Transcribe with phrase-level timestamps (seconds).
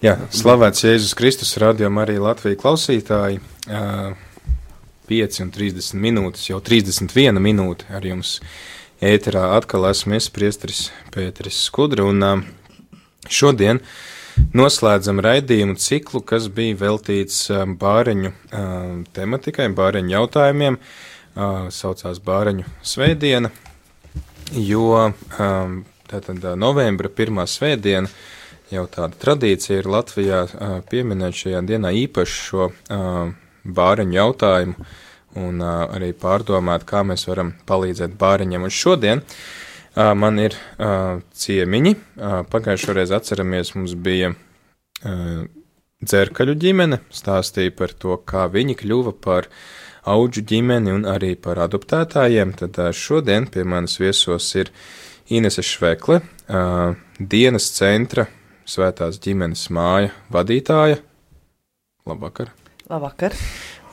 [0.00, 3.36] Jā, slavēts Jēzus Kristus, radījumā arī Latvijas klausītāji.
[5.10, 8.38] 5 un 30 minūtes, jau 31 minūte ar jums
[9.04, 12.46] ēterā atkal esmu es, priestris Pēteris Skudra, un
[13.28, 13.82] šodien
[14.56, 17.50] noslēdzam raidījumu ciklu, kas bija veltīts
[17.84, 18.32] bāreņu
[19.12, 20.80] tematikai, bāreņu jautājumiem,
[21.76, 23.52] saucās bāreņu svētdiena,
[24.56, 25.10] jo
[26.08, 28.08] tātad novembra pirmā svētdiena
[28.70, 30.40] jau tāda tradīcija ir Latvijā
[30.90, 32.68] pieminēt šajā dienā īpaši šo
[33.76, 34.90] bāriņu jautājumu
[35.40, 38.64] un arī pārdomāt, kā mēs varam palīdzēt bāriņiem.
[38.66, 39.22] Un šodien
[39.94, 40.56] man ir
[41.44, 41.94] ciemiņi.
[42.50, 44.32] Pagājušo reizi atceramies, mums bija
[46.00, 49.50] dzērkaļu ģimene, stāstīja par to, kā viņi kļuva par
[50.10, 52.56] auģu ģimeni un arī par adoptētājiem.
[52.58, 54.72] Tad šodien pie manis viesos ir
[55.30, 56.22] Inese Švekle,
[57.20, 58.26] dienas centra
[58.70, 61.00] svētās ģimenes māja vadītāja.
[62.06, 62.52] Labvakar!
[62.90, 63.34] Labvakar!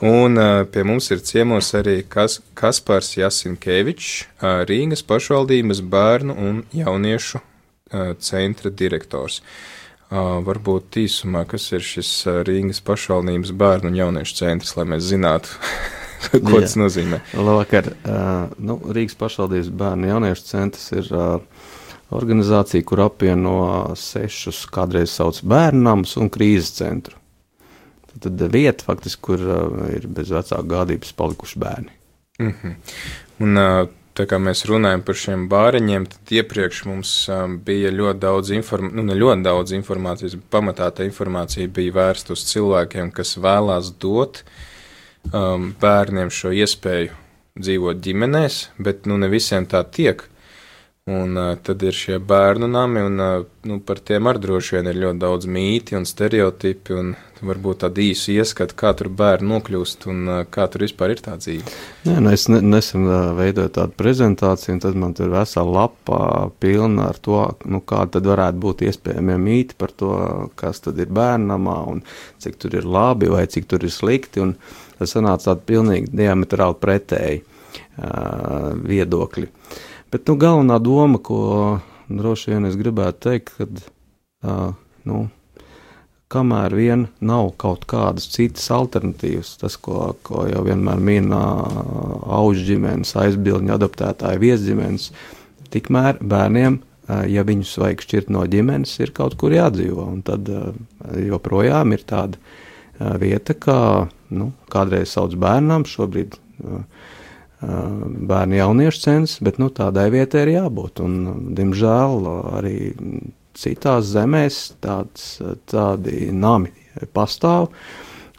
[0.06, 0.38] Un
[0.70, 4.28] pie mums ir ciemos arī Kas, Kaspars Jasinkevičs,
[4.70, 7.40] Rīgas pašvaldības bērnu un jauniešu
[8.22, 9.40] centra direktors.
[10.08, 12.12] Varbūt īsumā, kas ir šis
[12.46, 15.58] Rīgas pašvaldības bērnu un jauniešu centrs, lai mēs zinātu,
[16.46, 17.18] ko tas nozīmē.
[17.34, 17.90] Labvakar!
[18.62, 21.10] Nu, Rīgas pašvaldības bērnu un jauniešu centrs ir
[22.14, 23.58] organizācija, kur apvieno
[23.98, 27.18] sešus kādreiz sauc bērnams un krīzes centru.
[28.08, 31.92] Tad, tad vieta, faktiski, kur uh, ir bez vecāku gādības palikuši bērni.
[32.38, 32.74] Mm -hmm.
[33.44, 38.18] Un, uh, tā kā mēs runājam par šiem bāriņiem, tad iepriekš mums um, bija ļoti
[38.18, 43.36] daudz, inform nu, ļoti daudz informācijas, bet pamatā tā informācija bija vērsta uz cilvēkiem, kas
[43.38, 44.42] vēlās dot
[45.32, 47.10] um, bērniem šo iespēju
[47.58, 50.22] dzīvot ģimenēs, bet nu, ne visiem tā tiek.
[51.08, 54.90] Un uh, tad ir šie bērnu nami, un uh, nu, par tiem arī droši vien
[54.90, 57.14] ir ļoti daudz mīti un stereotipi, un
[57.48, 61.38] varbūt tādu īsu ieskatu, kā tur bērni nokļūst un uh, kā tur vispār ir tā
[61.40, 61.72] dzīve.
[62.04, 66.20] Nē, nu es ne, nesen uh, veidoju tādu prezentāciju, un tad man tur vesela lapa
[66.60, 70.12] pilna ar to, nu, kāda tad varētu būt iespējamie mīti par to,
[70.60, 72.04] kas tad ir bērnamā, un
[72.44, 74.58] cik tur ir labi vai cik tur ir slikti, un
[75.00, 79.48] tas sanāca tādi pilnīgi diametrāli pretēji uh, viedokļi.
[79.48, 81.40] Uh, Bet nu, galvenā doma, ko
[82.08, 83.80] droši vien es gribētu teikt, kad
[84.48, 84.70] uh,
[85.04, 85.18] nu,
[86.32, 91.60] kamēr vien nav kaut kādas citas alternatīvas, tas, ko, ko jau vienmēr min uh,
[92.24, 95.10] auga ģimenes, aizbildņu adaptētāju viesģimenes,
[95.74, 96.80] tikmēr bērniem,
[97.28, 100.04] ja viņus vajag šķirt no ģimenes, ir kaut kur jādzīvo.
[100.12, 100.48] Un tad
[101.24, 103.80] joprojām ir tāda vieta, kā
[104.28, 106.36] nu, kādreiz sauc bērnam, šobrīd.
[106.64, 106.84] Uh,
[107.60, 111.00] bērnu jauniešu centrs, bet nu, tādai vietai ir jābūt.
[111.02, 111.12] Un,
[111.58, 112.76] diemžēl arī
[113.58, 116.70] citās zemēs tāds, tādi nami
[117.14, 117.68] pastāv,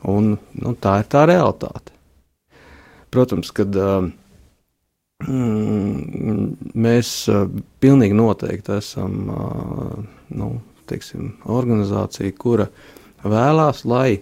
[0.07, 1.91] un nu, tā ir tā realitāte.
[3.09, 3.75] Protams, kad
[5.27, 6.45] mm,
[6.77, 7.13] mēs
[7.83, 9.11] pilnīgi noteikti esam
[10.29, 10.49] nu,
[10.89, 12.69] teiksim, organizācija, kura
[13.25, 14.21] vēlās, lai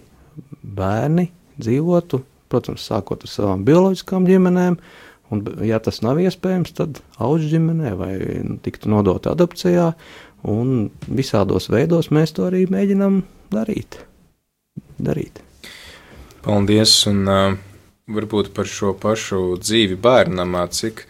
[0.62, 1.28] bērni
[1.58, 2.22] dzīvotu
[2.52, 4.78] protams, sākot ar savām bioloģiskām ģimenēm.
[5.28, 8.12] Un, ja tas nav iespējams, tad auga ģimenē vai
[8.46, 9.90] nu, tiktu nodota adopcijā.
[10.48, 13.20] Un visādos veidos mēs to arī mēģinām
[13.52, 14.00] darīt.
[14.96, 15.42] darīt.
[16.44, 16.94] Paldies!
[17.10, 17.58] Un, uh,
[18.08, 21.04] varbūt par šo pašu dzīvi bērnamā, cik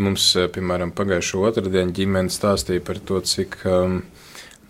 [0.00, 4.00] mums, piemēram, pagājušo otrdienu ģimene stāstīja par to, cik um,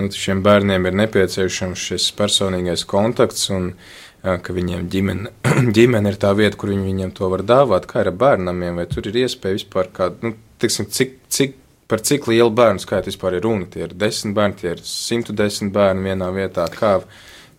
[0.01, 3.49] nu, šiem bērniem ir nepieciešams šis personīgais kontakts.
[3.55, 3.73] Un,
[4.23, 5.33] ka viņiem ģimene,
[5.77, 9.09] ģimene ir tā vieta, kur viņi viņiem to var dāvāt, kā ar bērnamiem, vai tur
[9.11, 11.57] ir iespēja vispār kādu, nu, tiksim, cik, cik,
[11.91, 13.67] par cik lielu bērnu skaitu vispār ir runa.
[13.71, 16.69] Tie ir desmit bērni, tie ir 110 bērni vienā vietā.
[16.71, 16.99] Kā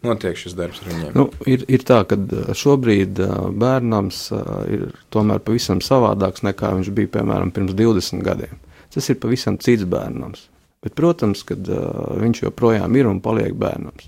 [0.05, 1.11] notiek šis darbs ar viņiem?
[1.17, 2.17] Nu, ir, ir tā, ka
[2.57, 3.19] šobrīd
[3.61, 4.21] bērnams
[4.71, 8.61] ir tomēr pavisam savādāks nekā viņš bija, piemēram, pirms 20 gadiem.
[8.91, 10.47] Tas ir pavisam cits bērnams.
[10.81, 14.07] Bet, protams, ka uh, viņš joprojām ir un paliek bērnams.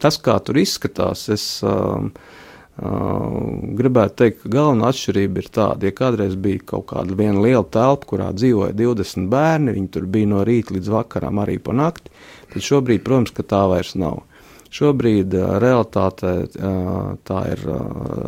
[0.00, 3.34] Tas, kā tur izskatās, es uh, uh,
[3.76, 8.30] gribētu teikt, ka galvenā atšķirība ir tāda, ja kādreiz bija kaut kāda liela telpa, kurā
[8.32, 12.12] dzīvoja 20 bērni, viņi tur bija no rīta līdz vakaram arī pa nakti,
[12.52, 14.22] tad šobrīd, protams, tā vairs nav.
[14.70, 18.26] Šobrīd uh, realitāte uh, tā ir uh,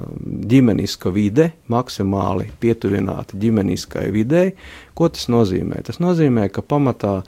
[0.53, 4.57] ģimeniska vide, maksimāli pietuvināta ģimeniskai videi.
[4.99, 5.85] Ko tas nozīmē?
[5.87, 7.21] Tas nozīmē, ka pamatā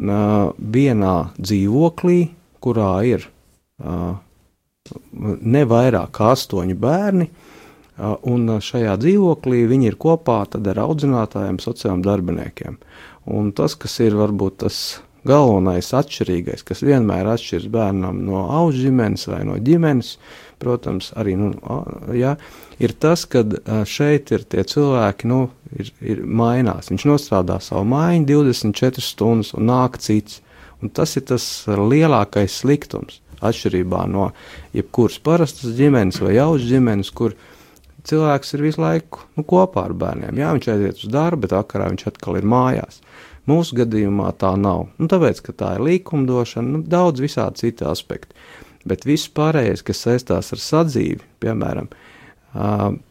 [0.00, 2.22] vienā dzīvoklī,
[2.64, 3.26] kurā ir
[3.80, 7.28] ne vairāk kā astoņi bērni,
[8.00, 12.80] un šajā dzīvoklī viņi ir kopā ar audzinātājiem, sociālajiem darbiniekiem.
[13.30, 19.26] Un tas, kas ir varbūt tas galvenais atšķirīgais, kas vienmēr atšķiras bērnam no auga ģimenes
[19.28, 20.14] vai no ģimenes,
[20.60, 21.50] protams, arī nu,
[22.16, 22.34] jā,
[22.80, 23.44] ir tas, ka
[23.88, 25.42] šeit ir tie cilvēki, nu,
[25.76, 26.90] ir, ir mainās.
[26.92, 30.40] Viņš nostrādā savu mājiņu 24 stundas un nāk cits.
[30.80, 33.20] Un tas ir tas lielākais sliktums.
[33.40, 34.30] Atšķirībā no
[34.76, 37.36] jebkuras parastas ģimenes vai auga ģimenes, kur
[38.06, 40.40] cilvēks ir visu laiku nu, kopā ar bērniem.
[40.40, 43.00] Jā, viņš aiziet uz darbu, bet vakarā viņš atkal ir mājās.
[43.48, 44.88] Mūsu gadījumā tā nav.
[45.00, 48.36] Nu, tāpēc, ka tā ir likumdošana, nu, daudz visādi citi aspekti.
[48.88, 51.90] Bet viss pārējais, kas saistās ar sadzīvi, piemēram,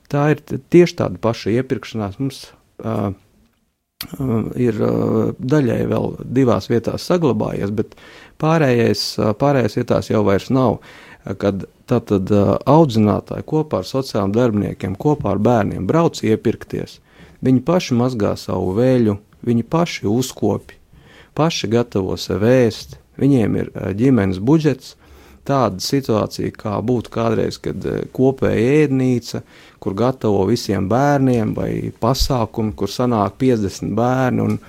[0.09, 2.17] tā ir tieši tāda paša iepirkšanās.
[2.21, 2.45] Mums
[4.57, 4.79] ir
[5.53, 6.09] daļai vēl
[6.39, 7.97] divās vietās saglabājies, bet
[8.41, 9.03] pārējais,
[9.39, 10.79] pārējais vietās jau vairs nav.
[11.39, 12.31] Kad tātad
[12.69, 16.99] audzinātāji kopā ar sociālajiem darbiniekiem, kopā ar bērniem brauc iepirkties,
[17.45, 20.79] viņi paši mazgā savu vēļu, viņi paši uzkopi,
[21.37, 24.95] paši gatavo sev ēst, viņiem ir ģimenes budžets,
[25.49, 27.85] tāda situācija, kā būtu kādreiz, kad
[28.15, 29.41] kopēja ēdnīca,
[29.81, 31.71] kur gatavo visiem bērniem, vai
[32.01, 34.59] pasākumu, kur sanāk 50 bērni, un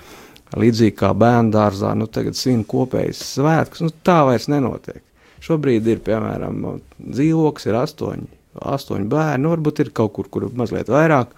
[0.59, 5.03] līdzīgi kā bērnu dārzā, nu tagad svin kopējas svētkus, nu tā vairs nenotiek.
[5.41, 6.65] Šobrīd ir, piemēram,
[7.01, 8.29] dzīvoklis, ir astoņi,
[8.75, 11.33] astoņi bērni, nu varbūt ir kaut kur, kur mazliet vairāk,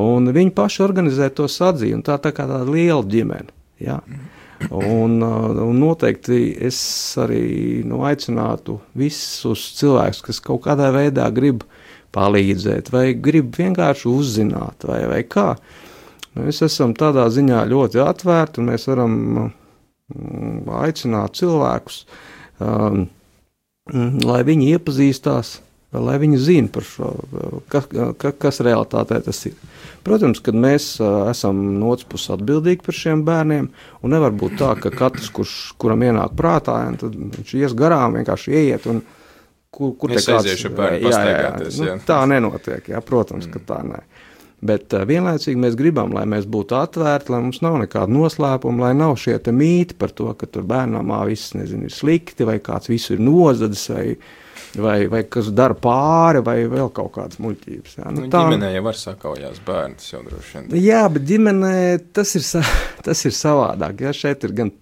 [0.00, 3.52] un viņi paši organizē to sadzīvi, un tā tā kā tāda liela ģimene,
[3.82, 4.00] jā.
[4.70, 6.78] Un, un noteikti es
[7.18, 11.64] arī nu, aicinātu visus cilvēkus, kas kaut kādā veidā grib
[12.14, 15.56] palīdzēt, vai grib vienkārši uzzināt, vai, vai kā.
[16.38, 19.16] Mēs esam tādā ziņā ļoti atvērti, un mēs varam
[20.82, 22.04] aicināt cilvēkus
[22.60, 23.04] um,
[23.90, 25.56] lai viņi iepazīstās,
[25.92, 27.10] lai viņi zina par šo,
[27.72, 27.88] kas,
[28.40, 29.56] kas realitātē tas ir.
[30.06, 33.68] Protams, kad mēs uh, esam no otras puses atbildīgi par šiem bērniem,
[34.02, 38.88] un nevar būt tā, ka katrs, kurš, kuram ienāk prātā, viņš ies garām, vienkārši ieiet
[38.90, 39.02] un
[39.72, 43.54] kur, kur es kāds, aiziešu bērnu jā, jā, jā, nu, tā nenotiek, jā, protams, mm.
[43.54, 44.02] ka tā nē.
[44.62, 48.92] Bet uh, vienlaicīgi mēs gribam, lai mēs būtu atvērti, lai mums nav nekāda noslēpuma, lai
[48.94, 53.16] nav šie mīti par to, ka tur bērnamā viss nezinu, ir slikti, vai kāds visu
[53.16, 54.04] ir nozadzis, vai,
[54.78, 57.96] vai, vai kas dara pāri, vai vēl kaut kādas muļķības.
[57.98, 58.12] Jā.
[58.12, 60.70] Nu, nu, tā ģimenē jau var sakaujās bērns jau droši vien.
[60.84, 61.74] Jā, bet ģimenē
[62.14, 62.46] tas ir,
[63.08, 64.06] tas ir savādāk.
[64.06, 64.72] Jā, šeit ir gan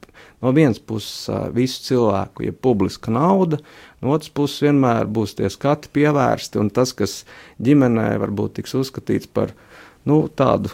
[0.44, 1.24] no vienas puses
[1.56, 3.62] visu cilvēku, ja publiska nauda,
[4.04, 7.22] no otras puses vienmēr būs tie skati pievērsti, un tas, kas
[7.64, 9.68] ģimenē varbūt tiks uzskatīts par viņa
[10.08, 10.72] nu, tādu,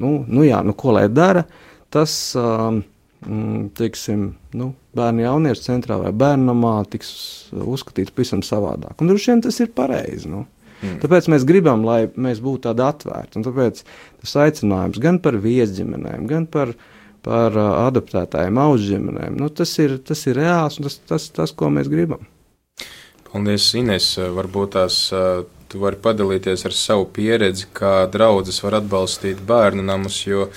[0.00, 1.44] nu, nu jā, nu, ko lai dara,
[1.92, 2.82] tas, um,
[3.76, 7.10] teiksim, nu, bērnu jauniešu centrā vai bērnamā tiks
[7.52, 8.98] uzskatīts pavisam savādāk.
[9.00, 10.30] Un droši vien tas ir pareizi.
[10.30, 10.44] Nu.
[10.82, 10.98] Mm.
[11.02, 13.42] Tāpēc mēs gribam, lai mēs būtu tādi atvērti.
[13.46, 13.82] Tāpēc
[14.22, 16.74] tas aicinājums gan par viesģimenēm, gan par,
[17.26, 21.72] par uh, adaptētājiem, auzģimenēm, nu, tas, ir, tas ir reāls un tas, tas, tas, ko
[21.72, 22.26] mēs gribam.
[23.26, 24.12] Paldies, Ines.
[24.36, 25.00] Varbūt tās
[25.68, 30.48] tu vari padalīties ar savu pieredzi, kā draudzes var atbalstīt bērnu namus, jo,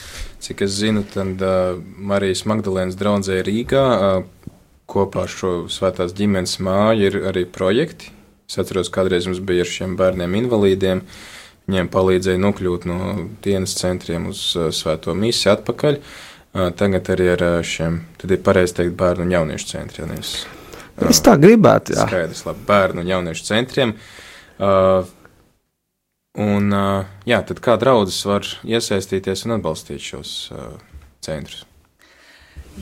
[0.44, 4.54] cik es zinu, tad uh, Marijas Magdalēnas draudzē Rīgā uh,
[4.90, 8.14] kopā ar šo svētās ģimenes māju ir arī projekti.
[8.50, 11.04] Es atceros, kādreiz mums bija ar šiem bērniem invalīdiem.
[11.70, 13.00] Viņiem palīdzēja nokļūt no
[13.46, 16.00] dienas centriem uz uh, svēto misiju atpakaļ.
[16.00, 20.16] Uh, tagad arī ar uh, šiem, tad ir pareizi teikt, bērnu un jauniešu centriem.
[21.10, 22.08] Es tā gribētu, jā.
[22.10, 23.94] Skaidrs, labi, bērnu un jauniešu centriem.
[23.94, 24.26] Uh,
[24.60, 25.08] Uh,
[26.36, 30.74] un, uh, jā, tad kā draudzes var iesaistīties un atbalstīt šos uh,
[31.24, 31.64] centrus?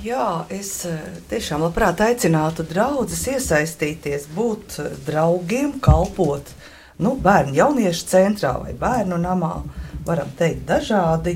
[0.02, 0.98] Jā, es uh,
[1.30, 6.50] tiešām labprāt aicinātu draugus iesaistīties, būt uh, draugiem, kalpot
[6.98, 9.60] nu, bērnu jauniešu centrā vai bērnu namā.
[10.08, 11.36] Varam teikt, dažādi.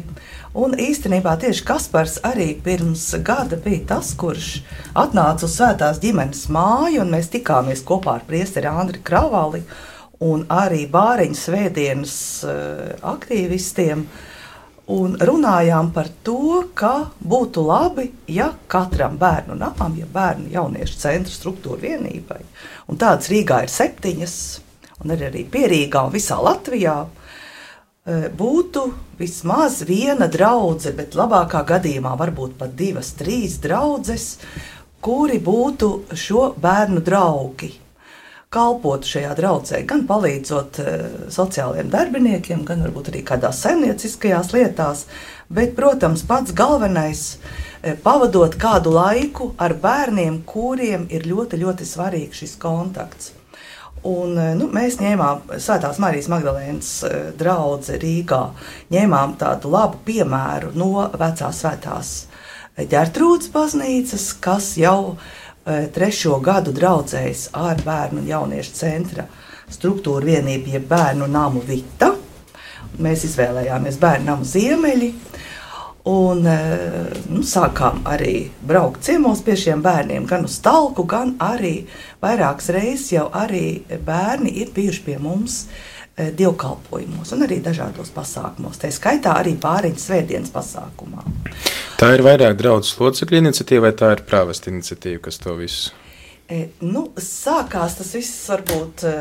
[0.55, 4.61] Un īstenībā tieši Kaspars arī pirms gada bija tas, kurš
[4.95, 9.63] atnāca uz Svētās ģimenes māju, un mēs tikāmies kopā ar priesteri Andriu Kravali.
[10.21, 14.03] Un arī bāriņu svētdienas uh, aktīvistiem.
[14.91, 21.33] Un runājām par to, ka būtu labi, ja katram bērnu namam, ja bērnu jauniešu centra
[21.33, 22.41] struktūra vienībai,
[22.91, 24.35] un tādas Rīgā ir septiņas,
[25.01, 28.87] un arī, arī pierīgā un visā Latvijā, uh, būtu
[29.17, 34.35] vismaz viena draudzene, bet labākā gadījumā varbūt pat divas, trīs draudzes,
[35.01, 37.77] kuri būtu šo bērnu draugi
[38.51, 45.05] kalpotu šajā draudzē, gan palīdzot uh, sociālajiem darbiniekiem, gan varbūt arī kādās saimnieciskajās lietās.
[45.51, 51.87] Bet, protams, pats galvenais ir uh, pavadot kādu laiku ar bērniem, kuriem ir ļoti, ļoti
[51.87, 53.31] svarīgs šis kontakts.
[54.03, 56.91] Un, uh, nu, mēs ņēmām Svētās Marijas Magdalēnas
[57.39, 58.41] draugu Rīgā,
[58.91, 62.13] ņēmām tādu labu piemēru no vecās svētās
[62.79, 65.17] ģērtrūdas baznīcas, kas jau e,
[65.65, 69.27] trešo gadu draudzējas ar bērnu un jauniešu centra
[69.71, 72.11] struktūru vienību, jeb bērnu namu Vita.
[73.01, 75.11] Mēs izvēlējāmies bērnu namu ziemeļi.
[76.09, 76.57] Un, e,
[77.29, 81.83] nu, sākām arī braukt ciemos pie šiem bērniem, gan uz talku, gan arī
[82.23, 85.67] vairākas reizes jau arī bērni ir bijuši pie mums e,
[86.17, 88.79] dievkalpojumos un arī dažādos pasākumos.
[88.81, 91.23] Tā skaitā arī pāriņas svētdienas pasākumā.
[92.01, 95.95] Tā ir vairāk draudzes locekļu iniciatīva vai tā ir prāvesta iniciatīva, kas to visu?
[96.51, 99.15] E, nu, sākās tas viss varbūt e,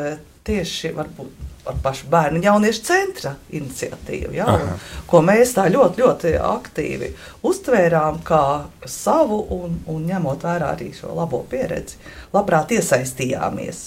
[0.48, 6.32] tieši varbūt ar pašu bērnu jauniešu centra iniciatīvu, ja, un, ko mēs tā ļoti, ļoti
[6.40, 7.10] aktīvi
[7.46, 8.44] uztvērām kā
[8.88, 12.00] savu un, un ņemot vērā arī šo labo pieredzi,
[12.34, 13.82] labprāt iesaistījāmies.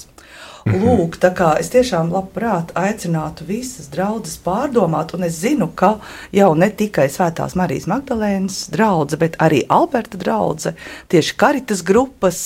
[0.64, 0.84] Mhm.
[0.84, 5.98] Lūk, tā kā es tiešām labprāt aicinātu visas draudzes pārdomāt, un es zinu, ka
[6.32, 10.80] jau ne tikai Svētās Marijas Magdalēnas draudzene, bet arī Alberta draudzene,
[11.12, 12.46] tieši karitas grupas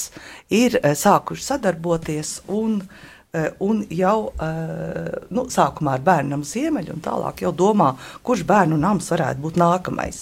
[0.50, 2.81] ir eh, sākuši sadarboties un
[3.38, 7.91] Eh, un jau eh, nu, sākumā ar bērnu ziemeļu, un tālāk jau domā,
[8.24, 10.21] kurš bērnu nams varētu būt nākamais.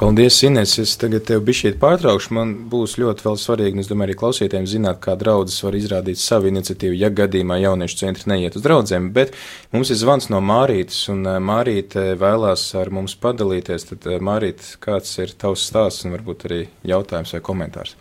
[0.00, 0.78] Paldies, Inês.
[0.80, 2.32] Es tagad tev bišķiet pārtraukšu.
[2.36, 6.20] Man būs ļoti vēl svarīgi, un es domāju, arī klausītājiem zināt, kā draudzes var izrādīt
[6.22, 9.10] savu iniciatīvu, ja gadījumā jauniešu centri neiet uz draudzēm.
[9.16, 9.36] Bet
[9.74, 13.90] mums ir zvans no Mārītes, un eh, Mārīte vēlās ar mums padalīties.
[13.90, 16.62] Tad, Mārīte, kāds ir tavs stāsts un varbūt arī
[16.94, 17.98] jautājums vai komentārs?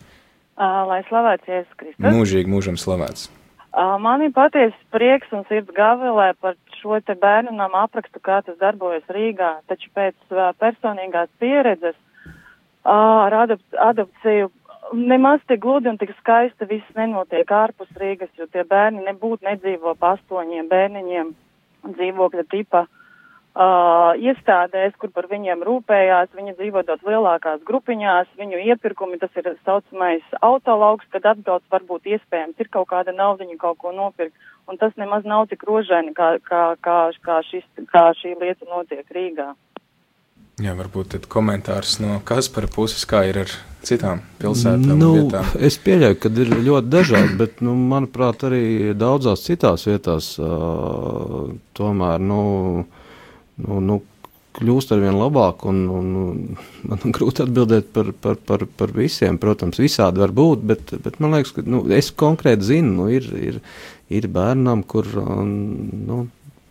[0.59, 2.03] Lai slavēts Jēzus Kristus.
[2.03, 3.29] Mūžīgi mūžam slavēts.
[3.75, 8.57] Man ir patiesi prieks un sirds gavilē par šo te bērnu namu aprakstu, kā tas
[8.61, 10.15] darbojas Rīgā, taču pēc
[10.61, 11.97] personīgās pieredzes
[12.89, 14.49] ar adopciju
[14.93, 19.95] nemaz tik gludi un tik skaisti viss nenotiek ārpus Rīgas, jo tie bērni nebūtu nedzīvo
[19.99, 21.33] pa astoņiem bērniņiem
[21.89, 29.19] dzīvokļa tipa uh, iestādēs, kur par viņiem rūpējās, viņi dzīvo daudz lielākās grupiņās, viņu iepirkumi,
[29.21, 34.35] tas ir saucamais autolauks, kad atbrauc varbūt iespējams ir kaut kāda naudiņa kaut ko nopirkt,
[34.69, 39.07] un tas nemaz nav tik rožaini, kā, kā, kā, kā, šis, kā šī lieta notiek
[39.15, 39.51] Rīgā.
[40.59, 43.51] Jā, varbūt tad komentārs no Kaspara puses, kā ir ar
[43.87, 44.99] citām pilsētām.
[44.99, 45.47] Nu, vietām.
[45.55, 51.47] es pieļauju, ka ir ļoti dažādi, bet, nu, manuprāt, arī daudzās citās vietās uh,
[51.79, 52.41] tomēr, nu,
[53.63, 54.01] nu, nu,
[54.59, 55.63] kļūst ar vien labāk.
[55.69, 56.09] Un, un,
[56.89, 59.39] man grūti atbildēt par, par, par, par visiem.
[59.41, 63.31] Protams, visādi var būt, bet, bet man liekas, ka nu, es konkrēti zinu, nu, ir,
[63.37, 63.61] ir,
[64.09, 66.19] ir bērnam, kur nu,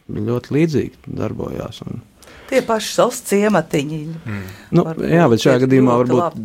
[0.08, 1.82] ļoti līdzīgi darbojās.
[1.86, 2.02] Un,
[2.48, 3.98] Tie paši savs ciematiņi.
[4.24, 4.44] Mm.
[4.72, 6.38] Nu, jā, bet šajā gadījumā varbūt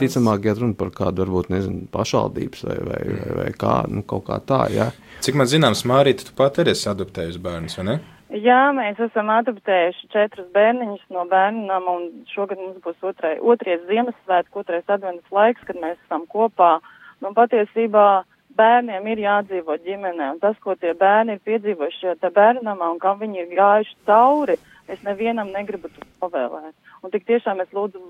[0.00, 4.24] visticamāk iet runa par kādu, varbūt, nezinu, pašvaldības vai, vai, vai, vai kā, nu, kaut
[4.30, 4.88] kā tā, jā.
[5.24, 7.98] Cik man zināms, Mārīta, tu pat arī esi adoptējusi bērnus, vai ne?
[8.34, 14.64] Jā, mēs esam adoptējuši četrus bērniņus no bērnam, un šogad mums būs otrai, otrais Ziemassvētku,
[14.64, 16.78] otrais adventas laiks, kad mēs esam kopā.
[17.20, 18.24] Nu, patiesībā
[18.58, 23.20] bērniem ir jādzīvo ģimenē, un tas, ko tie bērni ir piedzīvojuši šajā bērnamā un kam
[23.20, 24.56] viņi ir gājuši cauri,
[24.88, 26.74] es nevienam negribu to pavēlēt.
[27.02, 28.02] Un tik tiešām es lūdzu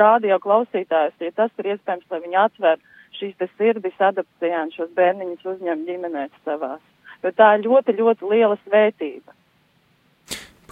[0.00, 2.82] rādio klausītājus, ja tas ir iespējams, lai viņi atver
[3.18, 6.82] šīs te sirdis adopcijā un šos bērniņus uzņem ģimenēs savās.
[7.24, 9.32] Jo tā ir ļoti, ļoti liela svētība.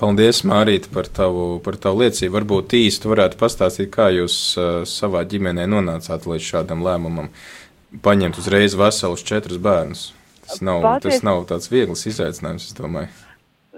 [0.03, 2.35] Paldies, Mārīt, par tavu, par tavu liecību.
[2.35, 7.29] Varbūt īsti varētu pastāstīt, kā jūs uh, savā ģimenē nonācāt līdz šādam lēmumam,
[8.05, 10.13] paņemt uzreiz veselus četrus bērnus.
[10.47, 11.19] Tas nav, Paties...
[11.19, 13.13] tas nav tāds viegls izaicinājums, es domāju.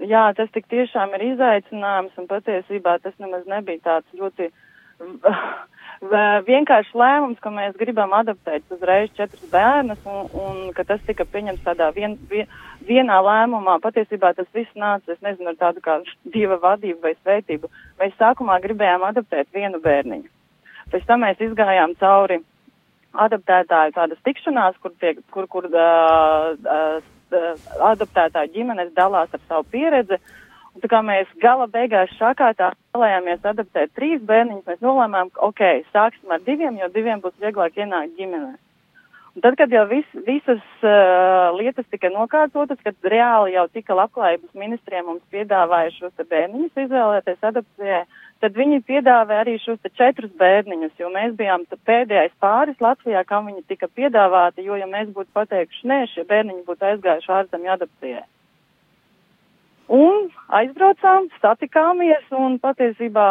[0.05, 4.51] Jā, tas tik tiešām ir izaicinājums, un patiesībā tas nemaz nebija tāds ļoti
[6.49, 11.65] vienkārši lēmums, ka mēs gribam adaptēt uzreiz četrus bērnus un, un ka tas tika pieņemts
[11.65, 12.51] tādā vien, vien,
[12.87, 13.79] vienā lēmumā.
[13.81, 17.71] Patiesībā tas viss nāca, es nezinu, ar tādu kā dieva vadību vai svētību.
[18.01, 20.29] Mēs sākumā gribējām adaptēt vienu bērniņu.
[20.93, 22.43] Pēc tam mēs izgājām cauri
[23.15, 27.13] adaptētāju tādas tikšanās, kur, tiek, kur, kur uh, uh,
[27.91, 30.21] adaptētāju ģimenes dalās ar savu pieredzi.
[30.75, 35.63] Un tā kā mēs gala beigās šākārtā vēlējāmies adaptēt trīs bērniņus, mēs nolēmām, ka, ok,
[35.95, 38.57] sāksim ar diviem, jo diviem būs vieglāk ienākt ģimenē.
[39.35, 44.53] Un tad, kad jau vis, visas uh, lietas tika nokārtotas, kad reāli jau tika labklājības
[44.59, 48.05] ministriem mums piedāvāja šos bērniņus izvēlēties adopcijai,
[48.43, 53.65] tad viņi piedāvāja arī šos četrus bērniņus, jo mēs bijām pēdējais pāris Latvijā, kam viņi
[53.69, 58.25] tika piedāvāti, jo ja mēs būtu pateikuši, nē, šie bērniņi būtu aizgājuši ārzemju adopcijai.
[59.95, 63.29] Un aizbraucām, satikāmies un patiesībā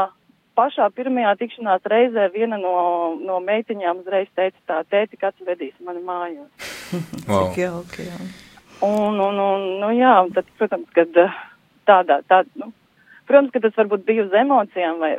[0.58, 2.76] pašā pirmajā tikšanās reizē viena no,
[3.18, 6.70] no meitiņām uzreiz teica tā, tēti, kāds vedīs mani mājās.
[7.30, 7.50] wow.
[7.50, 8.20] Cik jauki, jā.
[8.84, 11.36] Un, un, un, nu jā, tad, protams, kad eh,
[11.90, 12.70] tādā, tā, nu,
[13.30, 15.14] Protams, ka tas varbūt bija uz emocijām vai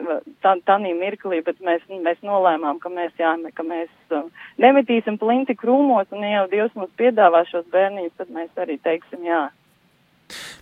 [0.44, 4.26] tā, tādā mirklī, bet mēs, mēs nolēmām, ka mēs, jā, ka mēs uh,
[4.60, 9.24] nemetīsim plinti krūmos un, ja jau Dievs mums piedāvā šos bērniņus, tad mēs arī teiksim
[9.24, 9.46] jā.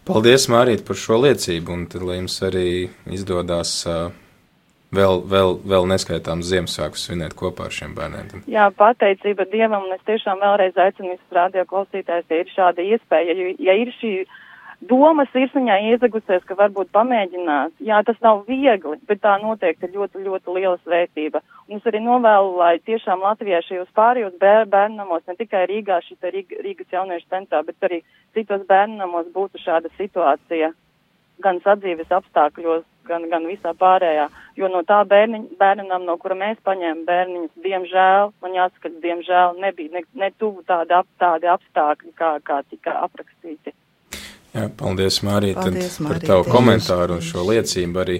[0.07, 2.69] Paldies, Mārīt, par šo liecību, un tad, lai jums arī
[3.11, 4.11] izdodas uh,
[4.95, 8.45] vēl, vēl, vēl neskaitāms Ziemassvētkus svinēt kopā ar šiem bērniem.
[8.51, 13.37] Jā, pateicība Dievam, un es tiešām vēlreiz aicinu visus rādio klausītājus, ja ir šāda iespēja,
[13.39, 14.15] ja, ja ir šī
[14.91, 17.75] doma sirsniņā iezagusies, ka varbūt pamēģināt.
[17.87, 21.43] Jā, tas nav viegli, bet tā noteikti ir ļoti, ļoti liela svētība.
[21.69, 26.93] Un es arī novēlu, lai tiešām Latvijā šajos pārējos bērnamos, ne tikai Rīgā, šitā Rīgas
[26.93, 28.03] jauniešu centrā, bet arī
[28.37, 30.73] citos bērnamos būtu šāda situācija
[31.43, 34.29] gan sadzīves apstākļos, gan, gan visā pārējā.
[34.59, 39.97] Jo no tā bērniņ, bērnam, no kura mēs paņēmām bērniņus, diemžēl, man jāsaka, diemžēl nebija
[39.97, 43.75] ne, ne tuvu tādi, ap, tādi apstākļi, kā, kā tika aprakstīti.
[44.53, 48.19] Jā, paldies, Mārija, paldies, Mārija par tavu komentāru un šo liecību arī.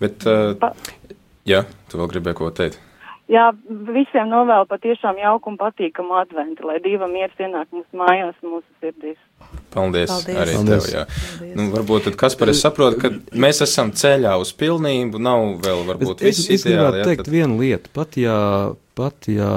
[0.00, 0.74] Bet, uh, pa...
[1.48, 2.80] jā, tu vēl gribēji ko teikt?
[3.30, 3.46] Jā,
[3.86, 9.16] visiem novēlu patiešām jauku un patīkamu adventu, lai Dieva miers ienāk mūsu mājās, mūsu sirdīs.
[9.70, 10.40] Paldies, Paldies.
[10.42, 10.88] arī Paldies.
[10.88, 11.04] tev, jā.
[11.12, 11.54] Paldies.
[11.54, 13.12] Nu, varbūt tad, kas par es saprotu, ka
[13.46, 16.58] mēs esam ceļā uz pilnību, nav vēl varbūt viss ideāli.
[16.58, 17.32] Es gribētu jā, teikt tad...
[17.36, 18.36] vienu lietu, pat ja,
[18.98, 19.54] pat ja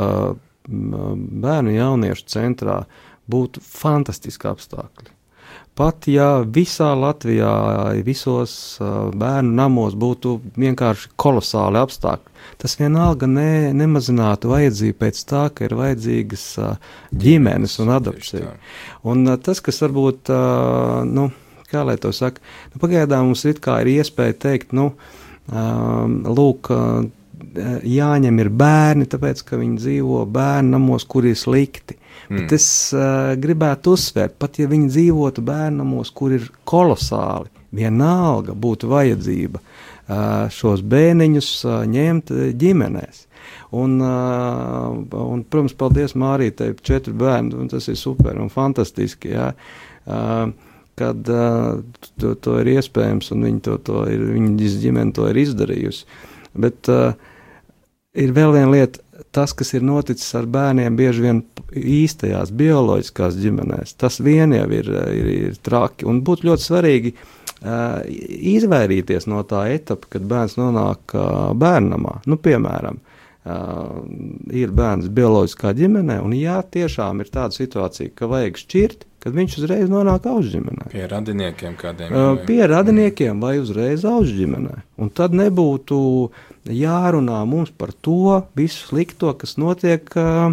[0.69, 2.77] bērnu jauniešu centrā
[3.27, 5.11] būtu fantastiski apstākļi
[5.73, 7.51] Pat ja visā Latvijā,
[8.05, 8.51] visos
[9.17, 15.73] bērnu namos būtu vienkārši kolosāli apstākļi, tas vienalga ne, nemazinātu vajadzību pēc tā, ka ir
[15.79, 16.43] vajadzīgas
[17.23, 18.53] ģimenes un adopcija.
[19.09, 20.29] Un tas, kas varbūt,
[21.09, 21.25] nu,
[21.73, 24.91] kā lai to saka, nu, pagaidām mums it kā ir iespēja teikt, nu,
[25.49, 26.69] lūk,
[27.97, 31.97] jāņem ir bērni, tāpēc, ka viņi dzīvo bērnu namos, kur ir slikti.
[32.29, 32.37] Mm.
[32.37, 38.89] Bet es uh, gribētu uzsvērt, pat ja viņi dzīvotu bērnamos, kur ir kolosāli, vienalga būtu
[38.91, 43.25] vajadzība uh, šos bērniņus uh, ņemt ģimenēs.
[43.73, 49.33] Un, uh, un, protams, paldies Mārītai, četri bērni, tas ir super un fantastiski.
[49.33, 49.49] Jā.
[50.05, 50.53] Uh,
[50.95, 51.79] kad uh,
[52.21, 56.05] to, to ir iespējams, un viņi to, to ir, viņas ģimene to ir izdarījusi.
[56.53, 57.15] Bet uh,
[58.13, 59.01] ir vēl viena lieta,
[59.35, 61.41] tas, kas ir noticis ar bērniem, bieži vien
[61.73, 66.07] īstajās bioloģiskās ģimenēs, tas vien jau ir, ir, ir traki.
[66.09, 68.01] Un būtu ļoti svarīgi uh,
[68.53, 72.19] izvairīties no tā etapa, kad bērns nonāk uh, bērnamā.
[72.29, 72.99] Nu, piemēram,
[73.45, 74.03] uh,
[74.53, 79.57] ir bērns bioloģiskā ģimenē, un ja tiešām ir tāda situācija, ka vajag šķirt, kad viņš
[79.61, 80.89] uzreiz nonāk augšģimenē.
[80.91, 82.11] Pie radiniekiem kādiem?
[82.11, 84.81] Uh, pie radiniekiem vai uzreiz augšģimenē.
[84.99, 85.97] Un tad nebūtu
[86.67, 90.51] jārunā mums par to visu slikto, kas notiek uh,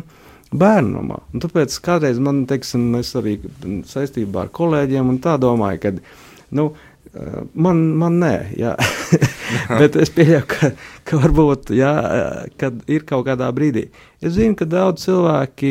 [0.50, 1.20] bērnumā.
[1.34, 3.38] Un tāpēc kādreiz man, teiksim, es arī
[3.90, 5.92] saistībā ar kolēģiem un tā domāju, ka,
[6.58, 6.70] nu,
[7.54, 8.34] man, man nē,
[9.80, 10.72] bet es pieļauju, ka,
[11.08, 11.92] ka varbūt, jā,
[12.60, 13.88] kad ir kaut kādā brīdī.
[14.22, 15.70] Es zinu, ka daudz cilvēki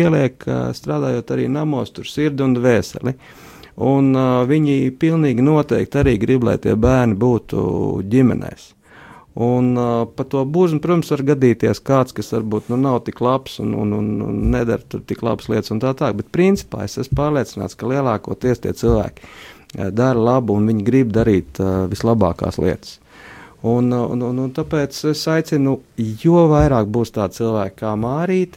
[0.00, 3.16] ieliek, strādājot arī namos, tur sirdi un dvēseli.
[3.80, 7.62] Un uh, viņi pilnīgi noteikti arī grib, lai tie bērni būtu
[8.12, 8.74] ģimenēs.
[9.40, 13.56] Un uh, par to būžu, protams, var gadīties kāds, kas varbūt nu, nav tik labs
[13.62, 16.18] un, un, un, un nedara tik labas lietas un tā tālāk.
[16.18, 19.24] Bet principā es esmu pārliecināts, ka lielākoties tie cilvēki
[19.74, 22.98] dara labu un viņi grib darīt uh, vislabākās lietas.
[23.62, 25.76] Un, un, un, un tāpēc es aicinu,
[26.22, 28.56] jo vairāk būs tādi cilvēki kā Mārīte,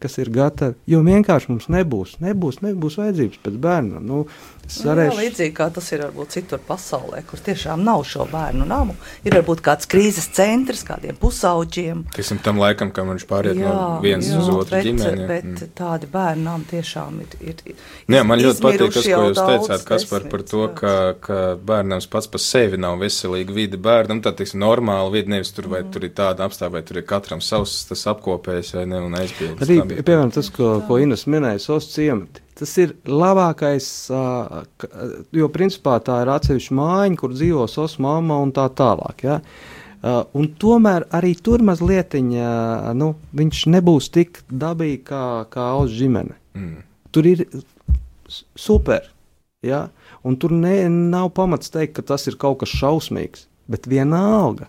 [0.00, 4.06] kas ir gatavi, jo vienkārši mums nebūs, nebūs, nebūs vajadzības pēc bērnam.
[4.08, 4.22] Nu,
[4.70, 5.10] Sarēš...
[5.10, 8.94] Jā, līdzīgi kā tas ir varbūt citur pasaulē, kur tiešām nav šo bērnu namu.
[9.26, 12.04] Ir varbūt kāds krīzes centrs kādiem pusauģiem.
[12.14, 15.26] Tiksim tam laikam, kam viņš pāriet jā, no viens jā, uz otru bet, ģimeni.
[15.30, 15.72] Bet mm.
[15.78, 17.36] tādi bērnu nami tiešām ir.
[17.40, 20.94] ir, ir jā, man ļoti patīk tas, ko jūs teicāt, kas par, par to, ka,
[21.24, 24.22] ka bērnams pats par sevi nav veselīga vide bērnam.
[24.24, 25.94] Tā, tiksim, normāla vide, nevis tur vai mm.
[25.96, 29.66] tur ir tāda apstākļa, vai tur ir katram savs tas apkopējs vai ne un aizpildījums.
[29.66, 33.86] Arī, piemēram, tas, ko, ko Ines minēja, sos ciemati tas ir labākais,
[35.36, 39.24] jo principā tā ir atsevišķa mājiņa, kur dzīvo sos mamma un tā tālāk.
[39.24, 39.38] Ja?
[40.36, 46.36] Un tomēr arī tur mazliet nu, viņš nebūs tik dabīgi kā, kā uz ģimene.
[46.56, 46.76] Mm.
[47.12, 47.46] Tur ir
[48.56, 49.08] super.
[49.64, 49.88] Ja?
[50.24, 53.46] Un tur ne, nav pamats teikt, ka tas ir kaut kas šausmīgs.
[53.70, 54.66] Bet vienalga,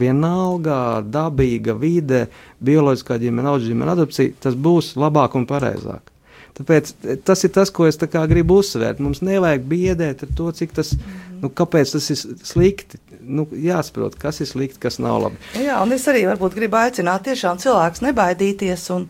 [0.00, 2.26] vienalga dabīga vide,
[2.64, 6.14] bioloģiskā ģimene, auga ģimene, adopcija, tas būs labāk un pareizāk.
[6.58, 6.90] Tāpēc
[7.26, 8.98] tas ir tas, ko es gribu uzsvērt.
[9.02, 10.94] Mums nevajag biedēt ar to, cik tas,
[11.38, 12.98] nu, kāpēc tas ir slikti.
[13.28, 15.36] nu, jāsaprot, kas ir slikti, kas nav labi.
[15.60, 18.86] Jā, un es arī varbūt gribu aicināt tiešām cilvēkus nebaidīties.
[18.94, 19.04] Un,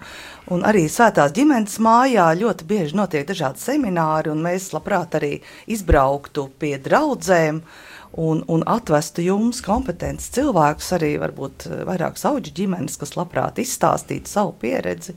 [0.51, 5.37] un arī svētās ģimenes mājā ļoti bieži notiek dažādi semināri, un mēs labprāt arī
[5.71, 7.63] izbrauktu pie draudzēm.
[8.19, 14.33] Un, un atvestu jums kompetents cilvēkus, arī varbūt eh, vairākas auģu ģimenes, kas labprāt izstāstītu
[14.33, 15.13] savu pieredzi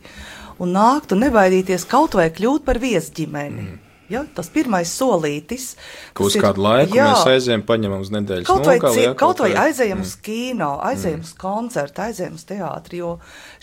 [0.61, 3.65] un nāktu nebaidīties kaut vai kļūt par viesģimeni.
[3.65, 3.79] Mm.
[4.11, 5.75] Ja, tas pirmais solītis.
[6.17, 9.43] Ka uz kādu laiku jā, mēs aizējām, paņemam uz nedēļas kaut vai, nokali, jā, kaut,
[9.43, 10.07] vai aizējām mm.
[10.07, 11.27] uz kino, aizējām mm.
[11.29, 13.13] uz koncertu, aizējām uz teātri, jo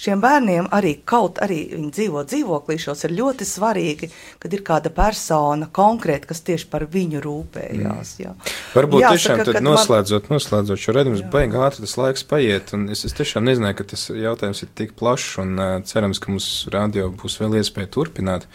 [0.01, 4.11] šiem bērniem arī kaut arī viņi dzīvo dzīvoklīšos ir ļoti svarīgi,
[4.43, 8.15] kad ir kāda persona konkrēti, kas tieši par viņu rūpējās.
[8.17, 8.25] Mm.
[8.25, 8.35] Jā.
[8.77, 10.39] Varbūt Jāsaka, tiešām tad noslēdzot, man...
[10.39, 14.09] noslēdzot šo redzumu, baigi ātri tas laiks paiet, un es, es tiešām nezināju, ka tas
[14.15, 18.49] jautājums ir tik plašs, un uh, cerams, ka mums radio būs vēl iespēja turpināt.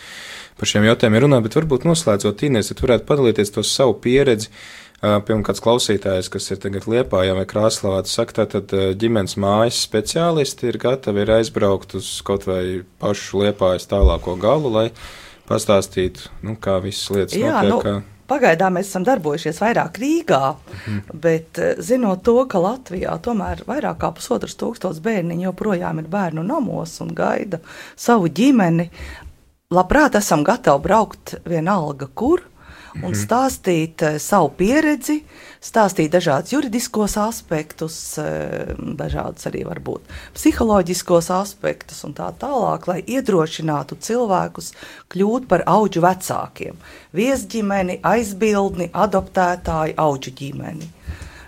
[0.59, 4.51] Par šiem jautājumiem runāt, bet varbūt noslēdzot Inês, tad varētu padalīties to savu pieredzi.
[5.03, 10.79] Piemēram, kāds klausītājs, kas ir tagad Liepājā vai Krāslavā, saka, tad ģimenes mājas speciālisti ir
[10.79, 14.85] gatavi ir aizbraukt uz kaut vai pašu Liepājas tālāko galu, lai
[15.49, 17.91] pastāstītu, nu, kā visas lietas Jā, notiek.
[17.99, 18.09] Nu...
[18.31, 21.19] Pagaidām mēs esam darbojušies vairāk Rīgā, mhm.
[21.25, 26.95] bet zinot to, ka Latvijā tomēr vairāk kā pusotrs tūkstots bērniņu joprojām ir bērnu namos
[27.03, 27.59] un gaida
[27.99, 28.87] savu ģimeni,
[29.73, 32.43] labprāt esam gatavi braukt vienalga kur
[32.99, 33.17] un mhm.
[33.17, 35.19] stāstīt uh, savu pieredzi,
[35.63, 43.97] stāstīt dažādus juridiskos aspektus, uh, dažādus arī varbūt psiholoģiskos aspektus un tā tālāk, lai iedrošinātu
[44.03, 44.73] cilvēkus
[45.13, 46.77] kļūt par auģu vecākiem.
[47.17, 50.91] Viesģimeni, aizbildni, adoptētāju auģu ģimeni.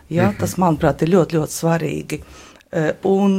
[0.09, 0.39] Ja, mhm.
[0.41, 2.21] tas, manuprāt, ir ļoti, ļoti svarīgi.
[2.75, 3.37] Uh, un,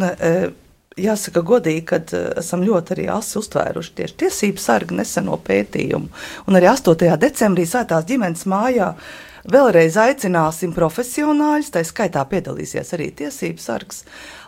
[0.96, 6.08] Jāsaka, godīgi, ka uh, esam ļoti arī asi uztvēruši tieši tiesību sargu neseno pētījumu.
[6.48, 7.10] Un arī 8.
[7.20, 8.94] decembrī Svētās ģimenes mājā
[9.52, 14.06] vēlreiz aicināsim profesionāļus, tā skaitā piedalīsies arī tiesību sargs,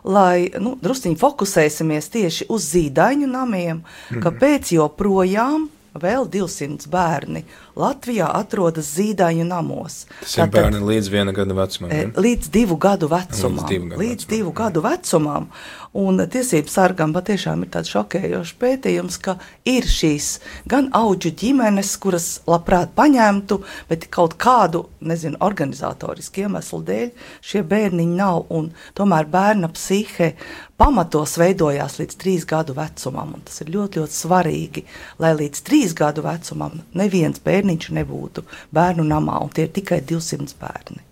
[0.09, 3.85] lai nu, drusciņi fokusēsimies tieši uz zīdaiņu namiem,
[4.25, 5.69] kāpēc joprojām
[6.01, 7.45] vēl 200 bērni
[7.79, 10.03] Latvijā atrodas zīdaiņu namos.
[10.21, 11.93] Tas ir Tātad, bērni līdz viena gada vecumam.
[11.95, 12.09] Ja?
[12.19, 13.61] Līdz divu gadu vecumam.
[13.63, 14.33] Līdz divu gadu, līdz vecumam.
[14.35, 15.51] Divu gadu vecumam.
[15.99, 20.29] Un tiesību sargam patiešām ir tāds šokējošs pētījums, ka ir šīs
[20.69, 27.11] gan auģu ģimenes, kuras labprāt paņemtu, bet kaut kādu, nezinu, organizatorisku iemeslu dēļ
[27.41, 28.45] šie bērniņi nav.
[28.53, 30.35] Un tomēr bērna psihe
[30.79, 33.39] pamatos veidojās līdz trīs gadu vecumam.
[33.47, 34.85] Tas ir ļoti, ļoti svarīgi,
[35.23, 40.57] lai līdz trīs gadu vecumam neviens bērniņš nebūtu bērnu namā, un tie ir tikai 200
[40.61, 41.05] bērni.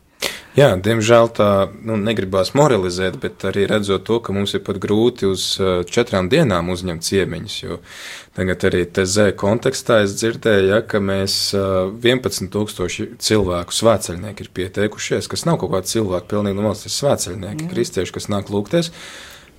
[0.57, 5.29] Jā, diemžēl tā nu, negribās moralizēt, bet arī redzot to, ka mums ir pat grūti
[5.29, 7.57] uz uh, četrām dienām uzņemt ciemiņus.
[7.61, 7.77] Jo
[8.33, 15.29] tagad arī TZ kontekstā es dzirdēju, ja, ka mēs 11,000 uh, cilvēku svētceļnieki ir pieteikušies,
[15.29, 18.95] kas nav kaut kādi cilvēki, pilnīgi no valsts svētceļnieki, kristieši, kas nāk lūgties,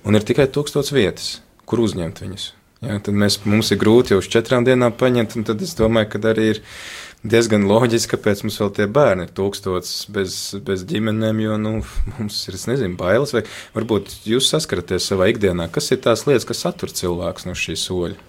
[0.02, 2.57] un ir tikai 1000 vietas, kur uzņemt viņus.
[2.84, 6.12] Ja, tad mēs, mums ir grūti jau uz četrām dienām paņemt, un tad es domāju,
[6.12, 6.60] ka arī ir
[7.26, 11.72] diezgan loģiski, kāpēc mums vēl tie bērni ir tūkstots bez, bez ģimenēm, jo nu,
[12.20, 13.42] mums ir, es nezinu, bailes, vai
[13.74, 18.24] varbūt jūs saskaraties savā ikdienā, kas ir tās lietas, kas attur cilvēkus no šī soļa.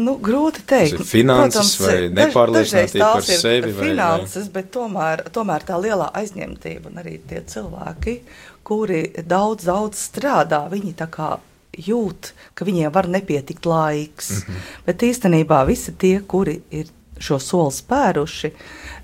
[0.00, 1.02] Nu, grūti teikt.
[1.02, 3.72] Finanses Protams, vai nepārliecinātība par sevi.
[3.74, 4.52] Finanses, vai, vai?
[4.54, 8.20] bet tomēr, tomēr tā lielā aizņemtība un arī tie cilvēki,
[8.64, 11.32] kuri daudz, daudz strādā, viņi tā kā
[11.74, 12.30] jūt,
[12.60, 14.30] ka viņiem var nepietikt laiks.
[14.30, 14.72] Mm -hmm.
[14.86, 18.50] Bet īstenībā visi tie, kuri ir šo soli spēruši,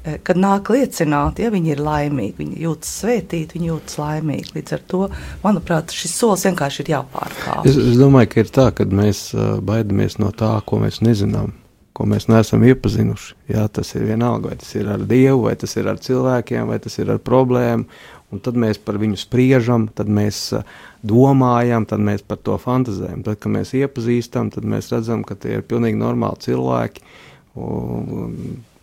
[0.05, 4.55] eh, kad nāk liecināt, ja viņi ir laimīgi, viņi jūtas svētīti, viņi jūtas laimīgi.
[4.57, 5.03] Līdz ar to,
[5.45, 7.69] manuprāt, šis solis vienkārši ir jāpārkāpj.
[7.69, 11.55] Es, es domāju, ka ir tā, ka mēs uh, baidamies no tā, ko mēs nezinām.
[11.97, 13.31] Ko mēs neesam iepazinuši.
[13.55, 16.77] Jā, tas ir vienalga, vai tas ir ar Dievu, vai tas ir ar cilvēkiem, vai
[16.85, 17.87] tas ir ar problēmu.
[18.35, 20.65] Un tad mēs par viņu spriežam, tad mēs uh,
[21.07, 23.23] domājam, tad mēs par to fantazējam.
[23.27, 27.05] Tad, kad mēs iepazīstam, tad mēs redzam, ka tie ir pilnīgi normāli cilvēki,
[27.57, 28.75] uh,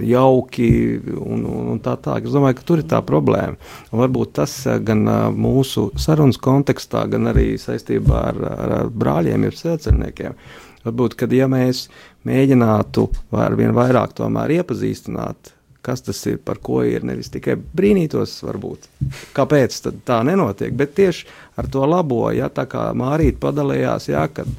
[0.00, 2.26] jauki un, un, un tā tālāk.
[2.26, 3.58] Es domāju, ka tur ir tā problēma.
[3.92, 8.90] Un varbūt tas eh, gan eh, mūsu sarunas kontekstā, gan arī saistībā ar, ar, ar
[8.90, 10.38] brāļiem, ir sēcerniekiem.
[10.86, 11.86] Varbūt, kad ja mēs
[12.28, 18.38] mēģinātu ar vien vairāk tomēr iepazīstināt, kas tas ir, par ko ir, nevis tikai brīnītos,
[18.44, 18.88] varbūt,
[19.36, 24.50] kāpēc tā nenotiek, bet tieši ar to labo, ja tā kā Mārīte padalījās, jā, kad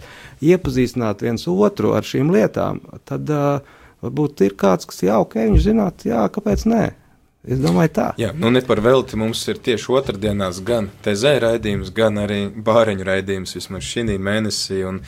[0.46, 2.80] iepazīstināt viens otru ar šīm lietām,
[3.10, 3.60] tad uh,
[4.04, 6.86] varbūt ir kāds, kas jau ok, viņš zināt, jā, kāpēc nē.
[7.50, 8.08] Es domāju, tā.
[8.20, 13.08] Jā, nu ne par velti mums ir tieši otrdienās gan TZ raidījums, gan arī bāriņu
[13.08, 14.82] raidījums vismaz šī mēnesī.
[14.90, 15.00] Un,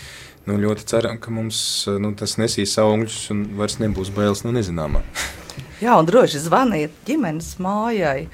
[0.47, 1.59] nu, ļoti ceram, ka mums
[2.01, 5.03] nu, tas nesīs augļus un vairs nebūs bailes no nezināmā.
[5.81, 8.27] Jā, un droši zvaniet ģimenes mājai.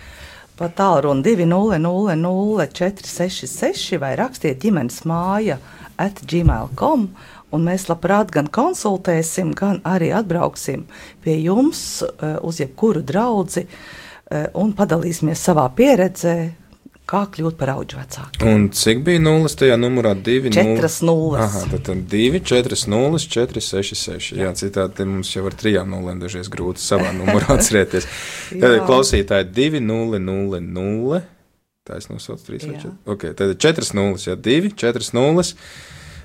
[0.60, 5.56] Pa tālruni 200-466 vai rakstiet ģimenes māja
[5.96, 7.08] at gmail.com.
[7.56, 10.92] Un mēs labprāt gan konsultēsim, gan arī atbrauksim
[11.24, 13.72] pie jums uh, uz jebkuru draugu uh,
[14.60, 16.52] un padalīsimies savā pieredzē,
[17.08, 18.44] kā kļūt par augu vecāku.
[18.48, 20.12] Un cik bija nulles tajā numurā?
[20.28, 21.38] 2, 4, 0.
[21.40, 24.36] Aha, tad, tad 2, 4, 0, 4, 6, 6.
[24.42, 28.10] Jā, citādi mums jau ar trijām nulēm dažreiz grūti savā numurā atcerēties.
[28.54, 31.22] Tad klausītāji 2, 0, 0, 0.
[31.88, 32.96] Tā es nosaucu 3 vai 4.
[33.16, 35.54] Ok, tad 4 nulles, jā, 2, 4 nulles.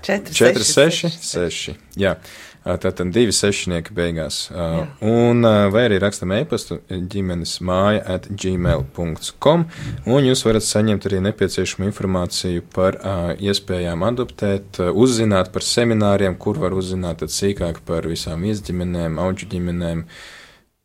[0.02, 1.28] 4, 4 6, 6.
[1.30, 1.76] 6.
[2.02, 2.16] Jā.
[2.62, 4.44] Tātad divi sešnieki beigās.
[4.54, 4.84] Jā.
[5.08, 5.42] Un
[5.74, 9.64] vai arī rakstam e-pastu ģimenes māja at gmail.com,
[10.06, 13.00] un jūs varat saņemt arī nepieciešamu informāciju par
[13.42, 20.06] iespējām adoptēt, uzzināt par semināriem, kur var uzzināt sīkāk par visām izģimenēm, auģu ģimenēm,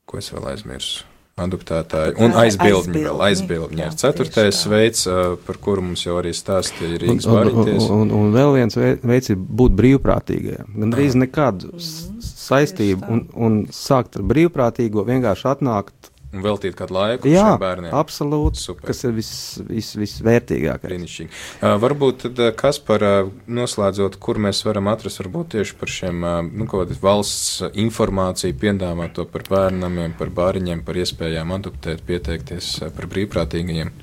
[0.09, 1.06] ko es vēl aizmirsu
[1.37, 3.03] adoptētāji un aizbildņi.
[3.05, 3.21] vēl.
[3.27, 3.83] Aizbildņi.
[3.85, 5.05] Ir ceturtais veids,
[5.45, 7.87] par kuru mums jau arī stāstīja Rīgas barīties.
[7.93, 10.73] Un, un, un vēl viens veids ir būt brīvprātīgajam.
[10.81, 17.29] Gan drīz nekādu saistību un, un sākt ar brīvprātīgo vienkārši atnākt un veltīt kādu laiku
[17.29, 17.93] Jā, šiem bērniem.
[17.95, 18.59] Absolūti.
[18.59, 18.89] Super.
[18.89, 19.29] Kas ir vis,
[19.67, 20.89] vis, visvērtīgākais.
[20.89, 21.29] Brīnišķīgi.
[21.61, 25.93] Uh, varbūt tad, uh, kas par uh, noslēdzot, kur mēs varam atrast varbūt tieši par
[25.93, 26.67] šiem uh, nu,
[27.03, 33.93] valsts informāciju piedāvāto par bērnamiem, par bāriņiem, par iespējām adoptēt, pieteikties uh, par brīvprātīgajiem.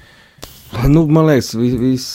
[0.90, 2.06] Nu, man liekas, vis, vis,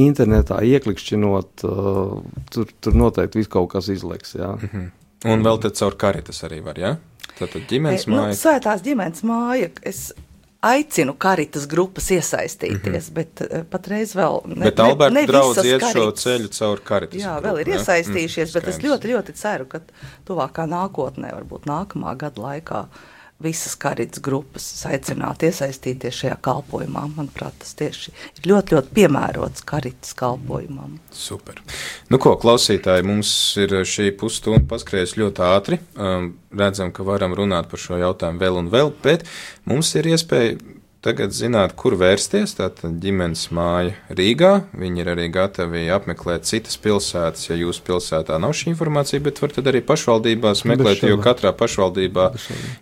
[0.00, 2.16] internetā ieklikšķinot, uh,
[2.54, 4.34] tur, tur noteikti viss kaut kas izliks.
[4.34, 4.56] Jā.
[4.56, 4.88] Mm -hmm.
[5.28, 6.96] Un vēl tad caur karitas arī var, jā?
[6.96, 7.07] Ja?
[7.38, 8.32] Tātad ģimenes e, māja.
[8.32, 9.70] Nu, svētās ģimenes māja.
[9.86, 10.08] Es
[10.64, 13.14] aicinu karitas grupas iesaistīties, mm -hmm.
[13.14, 15.92] bet uh, patreiz vēl ne, bet Alberta ne, ne draudz iet karitas.
[15.92, 17.20] šo ceļu caur karitas.
[17.20, 19.80] Jā, grupu, vēl ir iesaistījušies, mm, bet es ļoti, ļoti ceru, ka
[20.26, 22.82] tuvākā nākotnē, varbūt nākamā gada laikā,
[23.42, 27.04] visas karitas grupas aicināt iesaistīties šajā kalpošanā.
[27.14, 30.96] Manuprāt, tas tieši ir ļoti, ļoti piemērots karitas kalpošanām.
[31.14, 31.60] Super.
[32.10, 33.30] Nu, ko klausītāji, mums
[33.62, 35.78] ir šī pusstunda paskrējusi ļoti ātri.
[35.94, 39.26] Um, redzam, ka varam runāt par šo jautājumu vēl un vēl, bet
[39.70, 40.58] mums ir iespēja
[41.04, 42.56] tagad zināt, kur vērsties.
[42.58, 44.52] Tātad ģimenes māja Rīgā.
[44.78, 49.54] Viņi ir arī gatavi apmeklēt citas pilsētas, ja jūsu pilsētā nav šī informācija, bet var
[49.72, 52.28] arī pašvaldībās meklēt, jo katrā pašvaldībā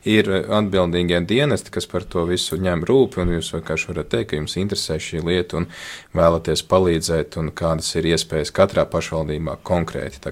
[0.08, 4.56] ir atbildīgie dienesti, kas par to visu ņem rūpi, jūs vienkārši varat teikt, ka jums
[4.60, 5.70] interesē šī lieta un
[6.16, 10.24] vēlaties palīdzēt, un kādas ir iespējas katrā pašvaldībā konkrēti.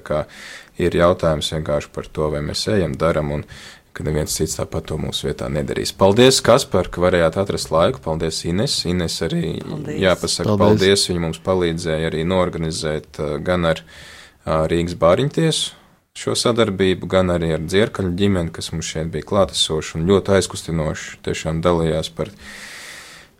[0.82, 3.44] Ir jautājums vienkārši par to, vai mēs ejam, daram un
[3.94, 5.94] ka neviens cits tāpat to mūsu vietā nedarīs.
[5.94, 8.02] Paldies, Kaspar, ka varējāt atrast laiku.
[8.04, 8.80] Paldies, Ines.
[8.90, 10.00] Ines arī paldies.
[10.02, 10.64] jāpasaka paldies.
[10.64, 11.06] paldies.
[11.12, 13.84] Viņa mums palīdzēja arī norganizēt gan ar
[14.44, 15.80] Rīgas bāriņtiesu
[16.14, 21.18] šo sadarbību, gan arī ar dzirkaļu ģimeni, kas mums šeit bija klātesoši un ļoti aizkustinoši.
[21.26, 22.30] Tiešām dalījās par.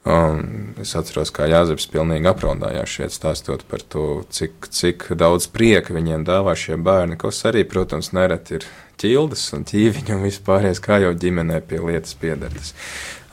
[0.04, 5.94] Un es atceros, kā Jāzeps pilnīgi apraudājās šeit stāstot par to, cik, cik daudz prieka
[5.96, 8.66] viņiem dāvā šie bērni, kas arī, protams, nereti ir
[9.04, 12.72] ķildes un ķīviņi un vispārējais, kā jau ģimenē pie lietas piedertas.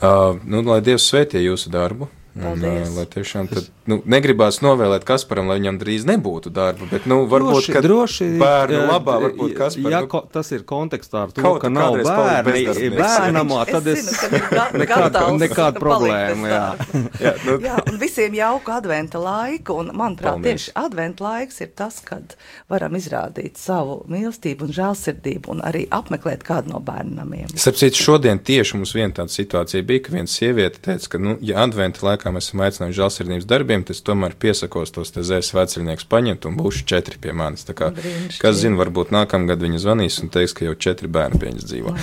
[0.02, 2.10] Uh, nu, lai Dievs svētie jūsu darbu!
[2.32, 7.04] Un, uh, lai tiešām tad, nu, negribās novēlēt Kasparam, lai viņam drīz nebūtu darba, bet,
[7.10, 9.92] nu, varbūt, droši, droši, bērnu labā, varbūt Kaspar.
[9.92, 14.22] Ja nu, ko, tas ir kontekstā ar to, ka nav bērni, bērnamā, tad es, es
[14.80, 16.62] nekāda nekād problēma, jā.
[17.26, 17.58] jā, nu.
[17.66, 20.68] jā, un visiem jauku adventa laiku, un, manuprāt, Paldies.
[20.70, 22.36] tieši adventa laiks ir tas, kad
[22.72, 27.52] varam izrādīt savu mīlestību un žēlsirdību un arī apmeklēt kādu no bērnamiem.
[27.60, 31.60] Sapcīt, šodien tieši mums viena tāda situācija bija, ka viena sieviete teica, ka, nu, ja
[31.66, 36.06] adventa laikā laikā mēs esam aicinājuši žēlsirdības darbiem, tas tomēr piesakos tos te zēs vecrinieks
[36.06, 37.66] paņemt un būs četri pie manis.
[37.66, 37.90] Tā kā,
[38.38, 41.96] kas zina, varbūt nākamgad viņa zvanīs un teiks, ka jau četri bērni pie viņas dzīvo.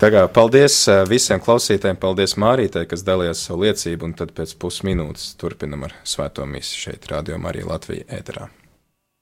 [0.00, 5.34] Tā kā paldies visiem klausītājiem, paldies Mārītai, kas dalījās savu liecību, un tad pēc pusminūtes
[5.40, 8.48] turpinam ar svēto misiju šeit, Radio Marija Latvija ēterā.